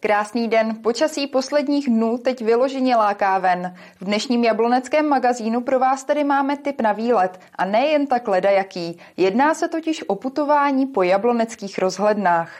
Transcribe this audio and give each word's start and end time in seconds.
Krásný 0.00 0.48
den. 0.48 0.74
Počasí 0.82 1.26
posledních 1.26 1.88
dnů 1.88 2.18
teď 2.18 2.42
vyloženě 2.42 2.96
láká 2.96 3.38
ven. 3.38 3.74
V 4.00 4.04
dnešním 4.04 4.44
jabloneckém 4.44 5.08
magazínu 5.08 5.60
pro 5.60 5.78
vás 5.78 6.04
tedy 6.04 6.24
máme 6.24 6.56
tip 6.56 6.80
na 6.80 6.92
výlet. 6.92 7.40
A 7.54 7.64
nejen 7.64 8.06
tak 8.06 8.28
ledajaký. 8.28 8.98
Jedná 9.16 9.54
se 9.54 9.68
totiž 9.68 10.04
o 10.06 10.14
putování 10.14 10.86
po 10.86 11.02
jabloneckých 11.02 11.78
rozhlednách. 11.78 12.50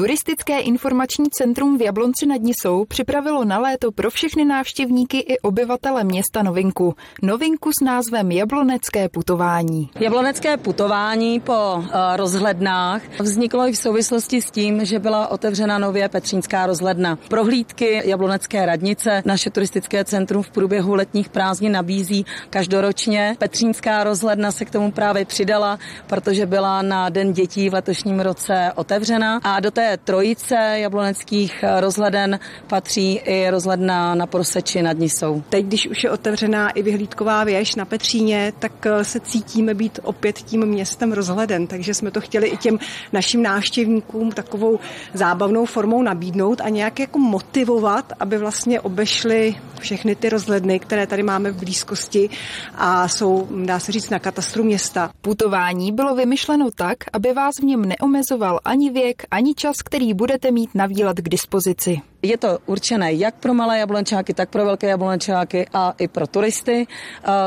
Turistické 0.00 0.60
informační 0.60 1.30
centrum 1.30 1.78
v 1.78 1.82
Jablonci 1.82 2.26
nad 2.26 2.40
Nisou 2.40 2.84
připravilo 2.84 3.44
na 3.44 3.58
léto 3.58 3.92
pro 3.92 4.10
všechny 4.10 4.44
návštěvníky 4.44 5.18
i 5.18 5.38
obyvatele 5.38 6.04
města 6.04 6.42
novinku. 6.42 6.94
Novinku 7.22 7.70
s 7.72 7.84
názvem 7.84 8.30
Jablonecké 8.30 9.08
putování. 9.08 9.90
Jablonecké 10.00 10.56
putování 10.56 11.40
po 11.40 11.74
uh, 11.76 11.84
rozhlednách 12.16 13.02
vzniklo 13.20 13.68
i 13.68 13.72
v 13.72 13.78
souvislosti 13.78 14.42
s 14.42 14.50
tím, 14.50 14.84
že 14.84 14.98
byla 14.98 15.28
otevřena 15.28 15.78
nově 15.78 16.08
Petřínská 16.08 16.66
rozhledna. 16.66 17.18
Prohlídky 17.28 18.02
Jablonecké 18.04 18.66
radnice 18.66 19.22
naše 19.26 19.50
turistické 19.50 20.04
centrum 20.04 20.42
v 20.42 20.50
průběhu 20.50 20.94
letních 20.94 21.28
prázdnin 21.28 21.72
nabízí 21.72 22.26
každoročně. 22.50 23.36
Petřínská 23.38 24.04
rozhledna 24.04 24.52
se 24.52 24.64
k 24.64 24.70
tomu 24.70 24.92
právě 24.92 25.24
přidala, 25.24 25.78
protože 26.06 26.46
byla 26.46 26.82
na 26.82 27.08
Den 27.08 27.32
dětí 27.32 27.70
v 27.70 27.74
letošním 27.74 28.20
roce 28.20 28.72
otevřena 28.74 29.40
a 29.44 29.60
do 29.60 29.70
té 29.70 29.89
trojice 29.96 30.54
jabloneckých 30.74 31.64
rozhleden 31.80 32.38
patří 32.66 33.14
i 33.14 33.50
rozhledna 33.50 34.14
na 34.14 34.26
Proseči 34.26 34.82
nad 34.82 34.98
Nisou. 34.98 35.42
Teď, 35.48 35.66
když 35.66 35.86
už 35.86 36.04
je 36.04 36.10
otevřená 36.10 36.70
i 36.70 36.82
vyhlídková 36.82 37.44
věž 37.44 37.74
na 37.74 37.84
Petříně, 37.84 38.52
tak 38.58 38.86
eh, 38.86 39.04
se 39.04 39.20
cítíme 39.20 39.74
být 39.74 39.98
opět 40.02 40.38
tím 40.38 40.66
městem 40.66 41.12
rozhleden, 41.12 41.66
takže 41.66 41.94
jsme 41.94 42.10
to 42.10 42.20
chtěli 42.20 42.48
i 42.48 42.56
těm 42.56 42.78
našim 43.12 43.42
návštěvníkům 43.42 44.32
takovou 44.32 44.78
zábavnou 45.14 45.66
formou 45.66 46.02
nabídnout 46.02 46.60
a 46.60 46.68
nějak 46.68 47.00
jako 47.00 47.18
motivovat, 47.18 48.12
aby 48.20 48.38
vlastně 48.38 48.80
obešli 48.80 49.54
všechny 49.80 50.14
ty 50.14 50.28
rozhledny, 50.28 50.78
které 50.78 51.06
tady 51.06 51.22
máme 51.22 51.50
v 51.50 51.56
blízkosti 51.56 52.30
a 52.74 53.08
jsou, 53.08 53.48
dá 53.64 53.78
se 53.78 53.92
říct, 53.92 54.10
na 54.10 54.18
katastru 54.18 54.64
města. 54.64 55.10
Putování 55.20 55.92
bylo 55.92 56.14
vymyšleno 56.14 56.70
tak, 56.74 56.98
aby 57.12 57.32
vás 57.32 57.58
v 57.60 57.64
něm 57.64 57.82
neomezoval 57.82 58.60
ani 58.64 58.90
věk, 58.90 59.22
ani 59.30 59.54
čas, 59.54 59.76
který 59.84 60.14
budete 60.14 60.50
mít 60.50 60.70
na 60.74 60.86
výlet 60.86 61.20
k 61.20 61.28
dispozici. 61.28 62.00
Je 62.22 62.36
to 62.36 62.58
určené 62.66 63.12
jak 63.12 63.34
pro 63.34 63.54
malé 63.54 63.78
jablončáky, 63.78 64.34
tak 64.34 64.50
pro 64.50 64.64
velké 64.64 64.86
jablončáky 64.86 65.66
a 65.72 65.94
i 65.98 66.08
pro 66.08 66.26
turisty. 66.26 66.86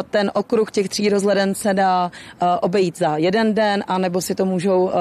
Ten 0.09 0.31
okruh 0.33 0.71
těch 0.71 0.89
tří 0.89 1.09
rozhleden 1.09 1.55
se 1.55 1.73
dá 1.73 2.11
obejít 2.61 2.97
za 2.97 3.17
jeden 3.17 3.53
den, 3.53 3.83
anebo 3.87 4.21
si 4.21 4.35
to 4.35 4.45
můžou 4.45 4.91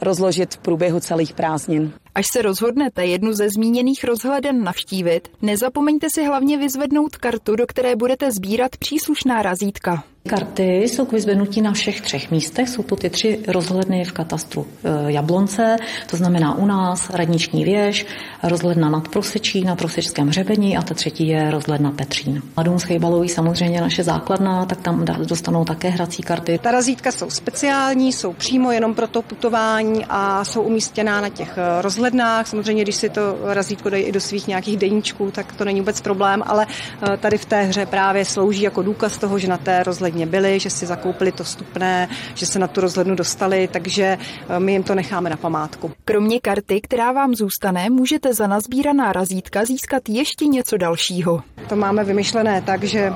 rozložit 0.00 0.54
v 0.54 0.58
průběhu 0.58 1.00
celých 1.00 1.32
prázdnin. 1.32 1.92
Až 2.18 2.26
se 2.32 2.42
rozhodnete 2.42 3.06
jednu 3.06 3.32
ze 3.32 3.50
zmíněných 3.50 4.04
rozhleden 4.04 4.64
navštívit, 4.64 5.28
nezapomeňte 5.42 6.06
si 6.14 6.24
hlavně 6.24 6.58
vyzvednout 6.58 7.16
kartu, 7.16 7.56
do 7.56 7.66
které 7.66 7.96
budete 7.96 8.32
sbírat 8.32 8.76
příslušná 8.76 9.42
razítka. 9.42 10.04
Karty 10.28 10.82
jsou 10.82 11.04
k 11.04 11.12
vyzvednutí 11.12 11.60
na 11.60 11.72
všech 11.72 12.00
třech 12.00 12.30
místech. 12.30 12.68
Jsou 12.68 12.82
to 12.82 12.96
ty 12.96 13.10
tři 13.10 13.38
rozhledny 13.48 14.04
v 14.04 14.12
katastru 14.12 14.66
e, 14.84 15.12
Jablonce, 15.12 15.76
to 16.10 16.16
znamená 16.16 16.58
u 16.58 16.66
nás 16.66 17.10
radniční 17.10 17.64
věž, 17.64 18.06
rozhledna 18.42 18.90
nad 18.90 19.08
Prosečí 19.08 19.64
na 19.64 19.76
Prosečském 19.76 20.28
hřebení 20.28 20.76
a 20.76 20.82
ta 20.82 20.94
třetí 20.94 21.28
je 21.28 21.50
rozhledna 21.50 21.90
Petřín. 21.90 22.42
A 22.56 22.62
Dům 22.62 22.78
Schejbalový 22.78 23.28
samozřejmě 23.28 23.80
naše 23.80 24.02
základna, 24.02 24.66
tak 24.66 24.80
tam 24.80 25.04
dostanou 25.04 25.64
také 25.64 25.88
hrací 25.88 26.22
karty. 26.22 26.58
Ta 26.62 26.70
razítka 26.70 27.12
jsou 27.12 27.30
speciální, 27.30 28.12
jsou 28.12 28.32
přímo 28.32 28.72
jenom 28.72 28.94
pro 28.94 29.06
to 29.06 29.22
putování 29.22 30.04
a 30.08 30.44
jsou 30.44 30.62
umístěná 30.62 31.20
na 31.20 31.28
těch 31.28 31.58
e, 31.58 31.82
rozhlednách. 31.82 32.46
Samozřejmě, 32.46 32.82
když 32.82 32.96
si 32.96 33.08
to 33.08 33.38
razítko 33.44 33.90
dají 33.90 34.04
i 34.04 34.12
do 34.12 34.20
svých 34.20 34.48
nějakých 34.48 34.76
deníčků, 34.76 35.30
tak 35.30 35.52
to 35.52 35.64
není 35.64 35.80
vůbec 35.80 36.00
problém, 36.00 36.42
ale 36.46 36.66
e, 37.12 37.16
tady 37.16 37.38
v 37.38 37.44
té 37.44 37.62
hře 37.62 37.86
právě 37.86 38.24
slouží 38.24 38.62
jako 38.62 38.82
důkaz 38.82 39.18
toho, 39.18 39.38
že 39.38 39.48
na 39.48 39.58
té 39.58 39.82
rozhledně 39.82 40.17
rozhodně 40.18 40.38
byli, 40.38 40.60
že 40.60 40.70
si 40.70 40.86
zakoupili 40.86 41.32
to 41.32 41.44
vstupné, 41.44 42.08
že 42.34 42.46
se 42.46 42.58
na 42.58 42.66
tu 42.66 42.80
rozhlednu 42.80 43.14
dostali, 43.14 43.68
takže 43.68 44.18
eh, 44.48 44.60
my 44.60 44.72
jim 44.72 44.82
to 44.82 44.94
necháme 44.94 45.30
na 45.30 45.36
památku. 45.36 45.92
Kromě 46.04 46.40
karty, 46.40 46.80
která 46.80 47.12
vám 47.12 47.34
zůstane, 47.34 47.90
můžete 47.90 48.34
za 48.34 48.46
nazbíraná 48.46 49.12
razítka 49.12 49.64
získat 49.64 50.08
ještě 50.08 50.46
něco 50.46 50.76
dalšího. 50.76 51.42
To 51.68 51.76
máme 51.76 52.04
vymyšlené 52.04 52.62
tak, 52.62 52.84
že 52.84 53.12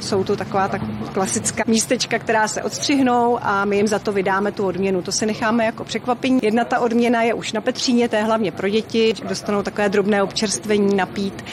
jsou 0.00 0.24
to 0.24 0.36
taková 0.36 0.68
tak 0.68 0.82
klasická 1.12 1.64
místečka, 1.66 2.18
která 2.18 2.48
se 2.48 2.62
odstřihnou 2.62 3.38
a 3.42 3.64
my 3.64 3.76
jim 3.76 3.86
za 3.88 3.98
to 3.98 4.12
vydáme 4.12 4.52
tu 4.52 4.66
odměnu. 4.66 5.02
To 5.02 5.12
si 5.12 5.26
necháme 5.26 5.64
jako 5.64 5.84
překvapení. 5.84 6.40
Jedna 6.42 6.64
ta 6.64 6.80
odměna 6.80 7.22
je 7.22 7.34
už 7.34 7.52
na 7.52 7.60
Petříně, 7.60 8.08
to 8.08 8.16
je 8.16 8.22
hlavně 8.22 8.52
pro 8.52 8.68
děti, 8.68 9.14
dostanou 9.28 9.62
takové 9.62 9.88
drobné 9.88 10.22
občerstvení 10.22 10.96
napít 10.96 11.44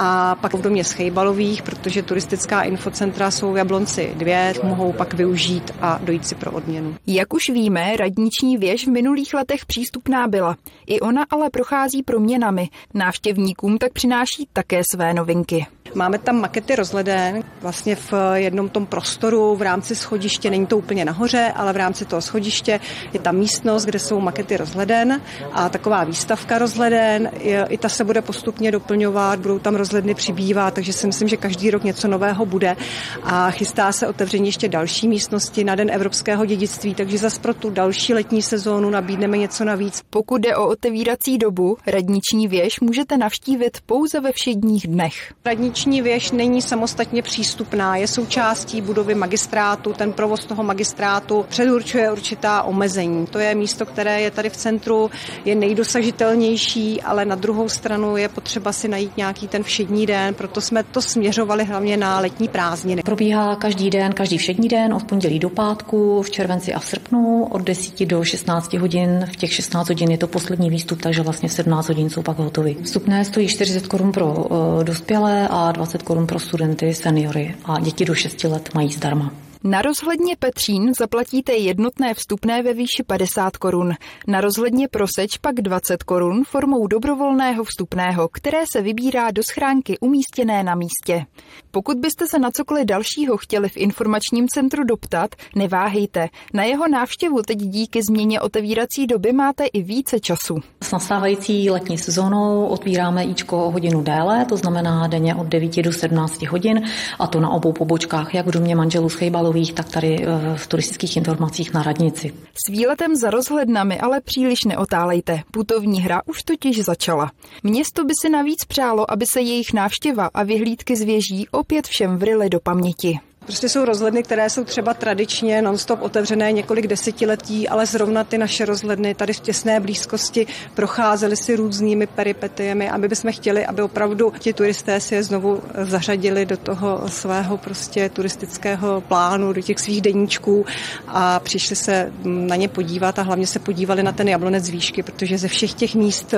a 0.00 0.34
pak 0.34 0.54
v 0.54 0.62
domě 0.62 0.84
Schejbalových, 0.84 1.62
protože 1.62 2.02
turistická 2.02 2.62
infocentra 2.62 3.30
jsou 3.30 3.52
v 3.52 3.56
Jablonci 3.56 4.12
dvě, 4.16 4.54
mohou 4.62 4.92
pak 4.92 5.14
využít 5.14 5.74
a 5.80 5.98
dojít 6.02 6.26
si 6.26 6.34
pro 6.34 6.52
odměnu. 6.52 6.94
Jak 7.06 7.34
už 7.34 7.42
víme, 7.52 7.96
radniční 7.96 8.56
věž 8.56 8.86
v 8.86 8.90
minulých 8.90 9.34
letech 9.34 9.66
přístupná 9.66 10.28
byla. 10.28 10.56
I 10.86 11.00
ona 11.00 11.26
ale 11.30 11.50
prochází 11.50 12.02
proměnami. 12.02 12.68
Návštěvníkům 12.94 13.78
tak 13.78 13.92
přináší 13.92 14.48
také 14.52 14.82
své 14.94 15.14
novinky. 15.14 15.66
Máme 15.94 16.18
tam 16.18 16.40
makety 16.40 16.76
rozhleden, 16.76 17.42
vlastně 17.60 17.96
v 17.96 18.12
jednom 18.34 18.68
tom 18.68 18.86
prostoru 18.86 19.56
v 19.56 19.62
rámci 19.62 19.96
schodiště, 19.96 20.50
není 20.50 20.66
to 20.66 20.78
úplně 20.78 21.04
nahoře, 21.04 21.52
ale 21.56 21.72
v 21.72 21.76
rámci 21.76 22.04
toho 22.04 22.22
schodiště 22.22 22.80
je 23.12 23.20
tam 23.20 23.36
místnost, 23.36 23.84
kde 23.84 23.98
jsou 23.98 24.20
makety 24.20 24.56
rozhleden 24.56 25.20
a 25.52 25.68
taková 25.68 26.04
výstavka 26.04 26.58
rozhleden, 26.58 27.30
i 27.68 27.78
ta 27.78 27.88
se 27.88 28.04
bude 28.04 28.22
postupně 28.22 28.72
doplňovat, 28.72 29.38
budou 29.38 29.58
tam 29.58 29.74
rozhledny 29.74 30.14
přibývat, 30.14 30.74
takže 30.74 30.92
si 30.92 31.06
myslím, 31.06 31.28
že 31.28 31.36
každý 31.36 31.70
rok 31.70 31.84
něco 31.84 32.08
nového 32.08 32.46
bude 32.46 32.76
a 33.22 33.50
chystá 33.50 33.92
se 33.92 34.08
otevření 34.08 34.48
ještě 34.48 34.68
další 34.68 35.08
místnosti 35.08 35.64
na 35.64 35.74
Den 35.74 35.90
evropského 35.90 36.46
dědictví, 36.46 36.94
takže 36.94 37.18
zas 37.18 37.38
pro 37.38 37.54
tu 37.54 37.70
další 37.70 38.14
letní 38.14 38.42
sezónu 38.42 38.90
nabídneme 38.90 39.38
něco 39.38 39.64
navíc. 39.64 40.02
Pokud 40.10 40.40
jde 40.40 40.56
o 40.56 40.68
otevírací 40.68 41.38
dobu, 41.38 41.76
radniční 41.86 42.48
věž 42.48 42.80
můžete 42.80 43.16
navštívit 43.16 43.78
pouze 43.86 44.20
ve 44.20 44.32
všedních 44.32 44.86
dnech. 44.86 45.34
Radniční 45.44 45.77
Justiční 45.78 46.02
věž 46.02 46.30
není 46.32 46.62
samostatně 46.62 47.22
přístupná, 47.22 47.96
je 47.96 48.06
součástí 48.06 48.80
budovy 48.80 49.14
magistrátu, 49.14 49.92
ten 49.92 50.12
provoz 50.12 50.44
toho 50.44 50.62
magistrátu 50.62 51.44
předurčuje 51.48 52.12
určitá 52.12 52.62
omezení. 52.62 53.26
To 53.26 53.38
je 53.38 53.54
místo, 53.54 53.86
které 53.86 54.20
je 54.20 54.30
tady 54.30 54.50
v 54.50 54.56
centru, 54.56 55.10
je 55.44 55.54
nejdosažitelnější, 55.54 57.02
ale 57.02 57.24
na 57.24 57.34
druhou 57.34 57.68
stranu 57.68 58.16
je 58.16 58.28
potřeba 58.28 58.72
si 58.72 58.88
najít 58.88 59.16
nějaký 59.16 59.48
ten 59.48 59.62
všední 59.62 60.06
den, 60.06 60.34
proto 60.34 60.60
jsme 60.60 60.82
to 60.82 61.02
směřovali 61.02 61.64
hlavně 61.64 61.96
na 61.96 62.20
letní 62.20 62.48
prázdniny. 62.48 63.02
Probíhá 63.02 63.56
každý 63.56 63.90
den, 63.90 64.12
každý 64.12 64.38
všední 64.38 64.68
den, 64.68 64.94
od 64.94 65.04
pondělí 65.04 65.38
do 65.38 65.50
pátku, 65.50 66.22
v 66.22 66.30
červenci 66.30 66.74
a 66.74 66.78
v 66.78 66.86
srpnu, 66.86 67.44
od 67.50 67.62
10 67.62 68.06
do 68.06 68.24
16 68.24 68.74
hodin. 68.74 69.26
V 69.32 69.36
těch 69.36 69.52
16 69.52 69.88
hodin 69.88 70.10
je 70.10 70.18
to 70.18 70.26
poslední 70.26 70.70
výstup, 70.70 71.02
takže 71.02 71.22
vlastně 71.22 71.48
v 71.48 71.52
17 71.52 71.88
hodin 71.88 72.10
jsou 72.10 72.22
pak 72.22 72.38
hotovy. 72.38 72.76
Vstupné 72.82 73.24
stojí 73.24 73.48
40 73.48 73.86
korun 73.86 74.12
pro 74.12 74.26
uh, 74.26 74.84
dospělé 74.84 75.48
a 75.48 75.67
20 75.72 76.02
korun 76.02 76.26
pro 76.26 76.38
studenty, 76.38 76.94
seniory 76.94 77.54
a 77.64 77.80
děti 77.80 78.04
do 78.04 78.14
6 78.14 78.44
let 78.44 78.74
mají 78.74 78.92
zdarma. 78.92 79.32
Na 79.64 79.82
rozhledně 79.82 80.36
Petřín 80.38 80.92
zaplatíte 80.98 81.52
jednotné 81.52 82.14
vstupné 82.14 82.62
ve 82.62 82.72
výši 82.72 83.02
50 83.06 83.56
korun. 83.56 83.92
Na 84.26 84.40
rozhledně 84.40 84.88
Proseč 84.88 85.38
pak 85.38 85.54
20 85.54 86.02
korun 86.02 86.44
formou 86.44 86.86
dobrovolného 86.86 87.64
vstupného, 87.64 88.28
které 88.32 88.58
se 88.72 88.82
vybírá 88.82 89.30
do 89.30 89.42
schránky 89.42 89.98
umístěné 89.98 90.62
na 90.62 90.74
místě. 90.74 91.26
Pokud 91.70 91.98
byste 91.98 92.26
se 92.26 92.38
na 92.38 92.50
cokoliv 92.50 92.84
dalšího 92.84 93.36
chtěli 93.36 93.68
v 93.68 93.76
informačním 93.76 94.48
centru 94.48 94.84
doptat, 94.84 95.30
neváhejte. 95.56 96.28
Na 96.54 96.64
jeho 96.64 96.88
návštěvu 96.88 97.42
teď 97.42 97.58
díky 97.58 98.00
změně 98.02 98.40
otevírací 98.40 99.06
doby 99.06 99.32
máte 99.32 99.64
i 99.64 99.82
více 99.82 100.20
času. 100.20 100.56
S 100.82 100.92
nastávající 100.92 101.70
letní 101.70 101.98
sezónou 101.98 102.66
otvíráme 102.66 103.24
Ičko 103.24 103.64
o 103.64 103.70
hodinu 103.70 104.02
déle, 104.02 104.44
to 104.44 104.56
znamená 104.56 105.06
denně 105.06 105.34
od 105.34 105.46
9 105.46 105.82
do 105.82 105.92
17 105.92 106.42
hodin, 106.42 106.82
a 107.18 107.26
to 107.26 107.40
na 107.40 107.50
obou 107.50 107.72
pobočkách, 107.72 108.34
jak 108.34 108.46
v 108.46 108.50
domě 108.50 108.76
manželů 108.76 109.08
Schejbalu 109.08 109.47
katálových, 109.48 109.72
tak 109.72 109.88
tady 109.88 110.16
eh, 110.20 110.56
v 110.56 110.66
turistických 110.66 111.16
informacích 111.16 111.74
na 111.74 111.82
radnici. 111.82 112.34
S 112.54 112.70
výletem 112.70 113.16
za 113.16 113.30
rozhlednami 113.30 114.00
ale 114.00 114.20
příliš 114.20 114.64
neotálejte. 114.64 115.42
Putovní 115.50 116.00
hra 116.00 116.22
už 116.26 116.42
totiž 116.42 116.84
začala. 116.84 117.30
Město 117.62 118.04
by 118.04 118.12
si 118.20 118.28
navíc 118.28 118.64
přálo, 118.64 119.10
aby 119.10 119.26
se 119.26 119.40
jejich 119.40 119.72
návštěva 119.72 120.30
a 120.34 120.42
vyhlídky 120.42 120.96
z 120.96 121.02
věží 121.02 121.48
opět 121.50 121.86
všem 121.86 122.16
vryly 122.16 122.50
do 122.50 122.60
paměti. 122.60 123.18
Prostě 123.48 123.68
jsou 123.68 123.84
rozhledny, 123.84 124.22
které 124.22 124.50
jsou 124.50 124.64
třeba 124.64 124.94
tradičně 124.94 125.62
nonstop 125.62 126.02
otevřené 126.02 126.52
několik 126.52 126.86
desetiletí, 126.86 127.68
ale 127.68 127.86
zrovna 127.86 128.24
ty 128.24 128.38
naše 128.38 128.64
rozhledny 128.64 129.14
tady 129.14 129.32
v 129.32 129.40
těsné 129.40 129.80
blízkosti 129.80 130.46
procházely 130.74 131.36
si 131.36 131.56
různými 131.56 132.06
peripetiemi 132.06 132.90
a 132.90 132.96
my 132.96 133.08
bychom 133.08 133.32
chtěli, 133.32 133.66
aby 133.66 133.82
opravdu 133.82 134.32
ti 134.38 134.52
turisté 134.52 135.00
si 135.00 135.14
je 135.14 135.22
znovu 135.22 135.62
zařadili 135.82 136.46
do 136.46 136.56
toho 136.56 137.08
svého 137.08 137.56
prostě 137.56 138.08
turistického 138.08 139.00
plánu, 139.00 139.52
do 139.52 139.62
těch 139.62 139.78
svých 139.78 140.00
deníčků 140.00 140.66
a 141.06 141.40
přišli 141.40 141.76
se 141.76 142.12
na 142.24 142.56
ně 142.56 142.68
podívat 142.68 143.18
a 143.18 143.22
hlavně 143.22 143.46
se 143.46 143.58
podívali 143.58 144.02
na 144.02 144.12
ten 144.12 144.28
jablonec 144.28 144.64
z 144.64 144.68
výšky, 144.68 145.02
protože 145.02 145.38
ze 145.38 145.48
všech 145.48 145.74
těch 145.74 145.94
míst 145.94 146.34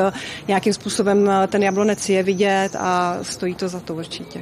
nějakým 0.48 0.72
způsobem 0.72 1.30
ten 1.48 1.62
jablonec 1.62 2.08
je 2.08 2.22
vidět 2.22 2.76
a 2.78 3.18
stojí 3.22 3.54
to 3.54 3.68
za 3.68 3.80
to 3.80 3.94
určitě. 3.94 4.40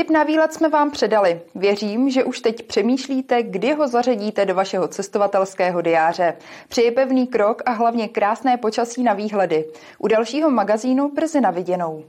Tip 0.00 0.10
na 0.10 0.22
výlet 0.22 0.54
jsme 0.54 0.68
vám 0.68 0.90
předali. 0.90 1.40
Věřím, 1.54 2.10
že 2.10 2.24
už 2.24 2.40
teď 2.40 2.62
přemýšlíte, 2.62 3.42
kdy 3.42 3.72
ho 3.72 3.88
zařadíte 3.88 4.46
do 4.46 4.54
vašeho 4.54 4.88
cestovatelského 4.88 5.82
diáře. 5.82 6.36
Přeji 6.68 6.90
pevný 6.90 7.26
krok 7.26 7.62
a 7.66 7.70
hlavně 7.72 8.08
krásné 8.08 8.56
počasí 8.56 9.02
na 9.02 9.12
výhledy. 9.12 9.64
U 9.98 10.08
dalšího 10.08 10.50
magazínu 10.50 11.10
brzy 11.14 11.40
na 11.40 11.50
viděnou. 11.50 12.04